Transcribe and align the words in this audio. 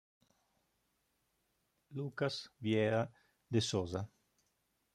Lucas 1.91 2.49
Vieira 2.59 3.13
de 3.51 3.61
Souza 3.61 4.09